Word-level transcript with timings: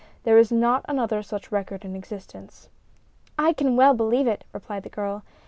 There 0.23 0.39
is 0.39 0.51
not 0.51 0.83
another 0.89 1.21
such 1.21 1.51
record 1.51 1.85
in 1.85 1.95
existence." 1.95 2.69
"I 3.37 3.53
can 3.53 3.75
well 3.75 3.93
believe 3.93 4.25
it," 4.25 4.45
replied 4.51 4.81
the 4.81 4.89
girl. 4.89 5.21